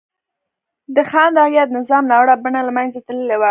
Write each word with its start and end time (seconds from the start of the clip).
د 0.95 0.97
خان 1.09 1.29
رعیت 1.39 1.69
نظام 1.77 2.03
ناوړه 2.11 2.35
بڼه 2.43 2.61
له 2.67 2.71
منځه 2.77 2.99
تللې 3.07 3.37
وه. 3.39 3.49